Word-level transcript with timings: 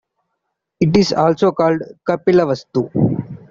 It 0.79 0.97
is 0.97 1.13
also 1.13 1.51
called 1.51 1.83
Kapilavastu. 2.09 3.37